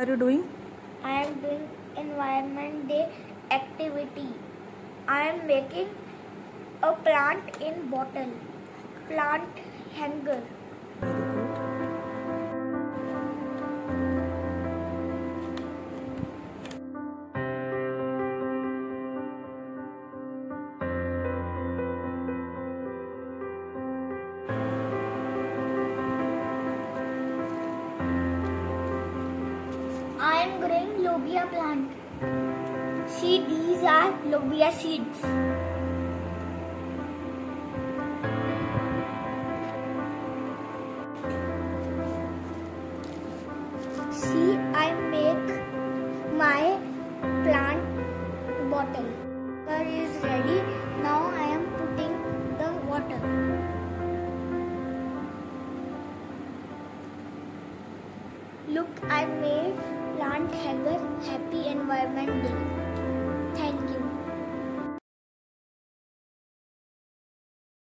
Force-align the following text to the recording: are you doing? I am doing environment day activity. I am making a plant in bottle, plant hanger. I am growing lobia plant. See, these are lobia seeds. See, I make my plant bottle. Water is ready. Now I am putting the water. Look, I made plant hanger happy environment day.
are 0.00 0.06
you 0.06 0.16
doing? 0.16 0.44
I 1.04 1.10
am 1.22 1.34
doing 1.40 1.64
environment 1.94 2.88
day 2.88 3.06
activity. 3.50 4.28
I 5.06 5.18
am 5.28 5.46
making 5.46 5.90
a 6.82 6.92
plant 7.08 7.58
in 7.60 7.90
bottle, 7.90 8.32
plant 9.08 9.60
hanger. 9.96 10.40
I 30.20 30.42
am 30.42 30.60
growing 30.60 30.90
lobia 31.02 31.48
plant. 31.50 31.92
See, 33.08 33.38
these 33.46 33.82
are 33.82 34.12
lobia 34.32 34.70
seeds. 34.70 35.20
See, 44.12 44.58
I 44.82 44.92
make 45.14 45.48
my 46.36 46.78
plant 47.42 47.82
bottle. 48.70 49.10
Water 49.70 49.84
is 49.86 50.22
ready. 50.22 50.60
Now 51.02 51.32
I 51.34 51.46
am 51.54 51.64
putting 51.78 52.14
the 52.58 52.70
water. 52.90 53.20
Look, 58.68 58.88
I 59.08 59.24
made 59.24 59.99
plant 60.20 60.54
hanger 60.62 60.98
happy 61.26 61.66
environment 61.68 62.42
day. 62.42 62.59